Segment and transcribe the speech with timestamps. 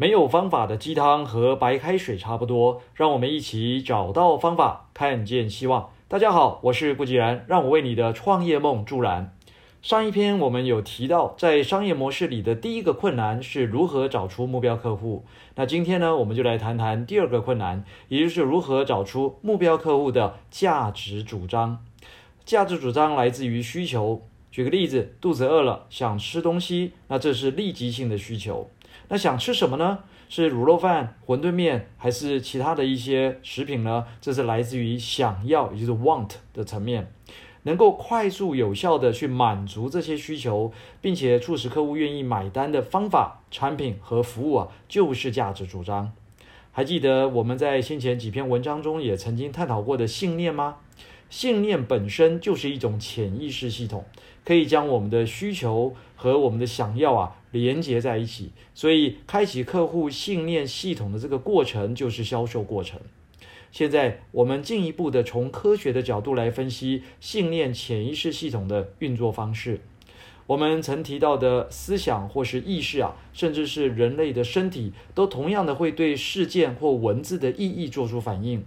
[0.00, 5.90] 没有方法的鸡汤和白开水差不多，让我们一起找到方法，看见希望。
[6.08, 9.36] 大家好，我是顾继然，让我为你的创业梦助燃。
[9.82, 15.26] 上一篇我们有提到，在商业模式里的第一个困难是如何找出目标客户。
[15.56, 21.84] 那今天呢，我们就来谈谈第二个困难，也就是如何找出目标客户的价值主张。
[22.46, 24.22] 价值主张来自于需求。
[24.50, 28.70] 举个例子，肚子饿了，想吃东西，那这是立即性的需求。
[29.08, 30.00] 那想吃什么呢？
[30.28, 34.06] 是卤肉饭、馄饨面，还是其他的一些食品呢？
[34.20, 37.12] 这是来自于想要，也就是 want 的层面。
[37.64, 46.12] 能够快速有效地去满足这些需求，并且促使客户愿意买单的方法、产品和服务啊，就是价值主张。
[46.72, 50.76] 还记得我们在先前几篇文章中也曾经探讨过的信念吗？
[51.28, 54.04] 信念本身就是一种潜意识系统，
[54.44, 58.50] 可以将我们的需求和我们的想要啊连接在一起。
[58.74, 63.00] 所以，开启客户信念系统的这个过程就是销售过程。
[63.72, 69.80] 现在，我们进一步的从科学的角度来分析信念潜意识系统的运作方式。
[70.46, 78.64] 我们曾提到的思想或是意识啊，甚至是人类的身体，都同样的会对事件或文字的意义做出反应。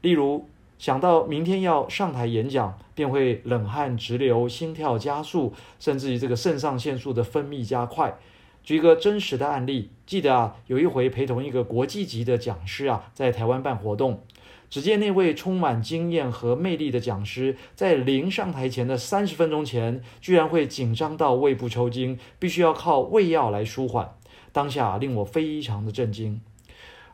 [0.00, 0.48] 例如，
[0.78, 8.18] 想到明天要上台演讲，便会冷汗直流、心跳加速，甚至于这个肾上腺素的分泌加快。
[8.62, 14.20] 举一个真实的案例，记得啊，有一回陪同一个国际级的讲师啊，在台湾办活动，
[14.68, 24.12] 只见那位充满经验和魅力的讲师，在临上台前的三十分钟前，居然会紧张到胃部抽筋，必须要靠胃药来舒缓。
[24.52, 26.40] 当下令我非常的震惊。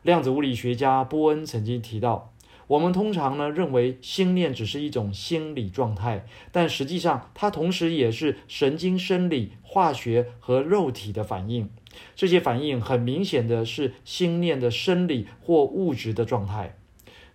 [0.01, 2.32] 量子物理学家波恩曾经提到。
[2.67, 11.69] 我们通常呢认为心念只是一种心理状态，但实际上它同时也是神经生理、化学和肉体的反应。
[12.15, 16.77] 这些反应很明显的是心念的生理或物质的状态。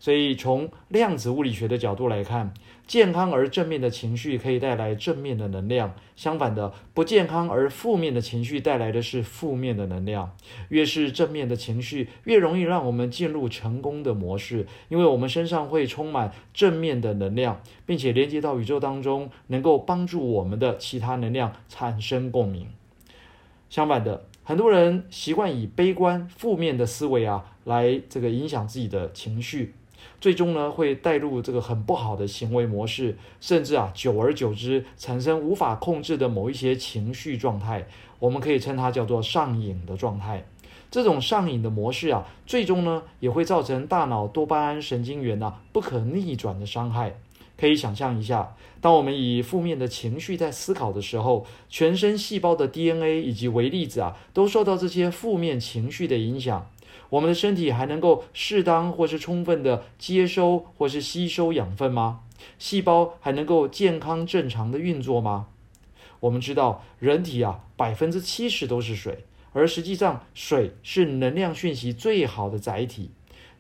[0.01, 2.55] 所以，从量子物理学的角度来看，
[2.87, 10.37] 健康而正面的情绪可以带来正面的能量；相反的，不健康而负面的情绪带来的是负面的能量。
[10.69, 22.69] 越是正面的情绪，越容易让我们进入成功的模式，因为我们身上会充满正面的能量，并且连接到宇宙当中，能够帮助我们的其他能量产生共鸣。
[23.69, 29.75] 相反的，很多人习惯以悲观、负面的思维啊，来这个影响自己的情绪。
[30.21, 37.87] 最终呢，会带入这个很不好的行为模式，甚至啊，久而久之产生无法控制的某一些情绪状态，
[38.19, 40.47] 我们可以称它叫做上瘾的状态。
[40.91, 47.19] 这种上瘾的模式啊，最终呢，也会造成大脑多巴胺神经元呐、啊、不可逆转的伤害。
[47.59, 56.71] 可以想象一下，当我们以负面的情绪在思考的时候，全身细胞的 DNA 以及微粒子啊，都受到这些负面情绪的影响。
[57.11, 62.21] 我们的身体还能够适当或是充分的接收或是吸收养分吗？
[62.59, 65.47] 细胞还能够健康正常的运作吗？
[66.21, 73.11] 我们知道，人体啊，百分之七十都是水，而实际上，水是能量讯息最好的载体。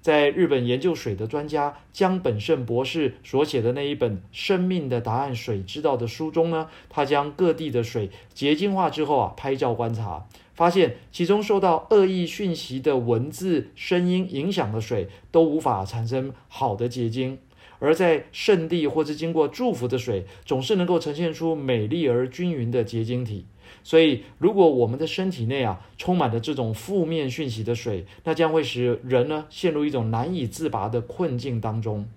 [0.00, 10.26] 在日本研究水的专家江本胜博士所写的那一本《生命的答案：水知道》的书中呢，他将各地的水结晶化之后啊，拍照观察。
[10.58, 17.38] 发现其中受到恶意讯息的文字、声音影响的水都无法产生好的结晶，
[17.78, 23.44] 而在圣地或是经过祝福的水总是能够呈现出美丽而均匀的结晶体。
[23.84, 32.08] 所以，如果我们的身体内啊充满了这种负面讯息的水，那将会使人呢陷入一种难以自拔的困境当中。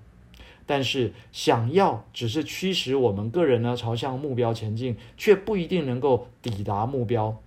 [0.66, 7.38] 但是，想要只是驱使我们个人呢朝向目标前进，却不一定能够抵达目标。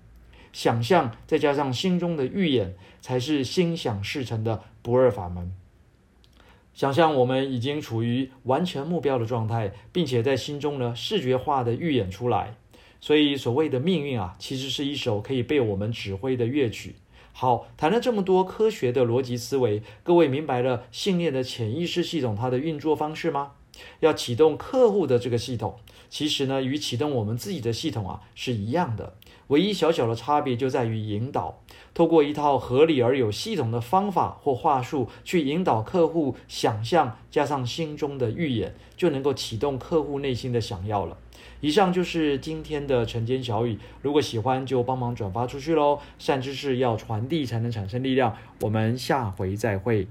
[0.54, 5.52] 想象再加上心中的预演，才是心想事成的不二法门。
[6.72, 12.54] 想象我们已经处于完成目标的状态，并且在心中呢视觉化的预演出来。
[13.00, 16.94] 所以所谓的命运啊，其实是一首可以被我们指挥的乐曲。
[17.32, 23.52] 好，谈了这么多科学的逻辑思维，各位明白了信念的潜意识系统它的运作方式吗？
[24.00, 25.76] 要启动客户的这个系统，
[26.08, 29.14] 其实呢与启动我们自己的系统啊是一样的。
[29.48, 31.60] 唯一小小的差别就在于引导，
[31.92, 41.18] 透过一套合理而有系统的方法或话术去引导客户想象，加上心中的预演，就能够启动客户内心的想要了。
[41.60, 45.98] 以上就是今天的晨间小语，如果喜欢就帮忙转发出去喽。
[46.18, 50.08] 善知识要传递才能产生力量，我们下回再会。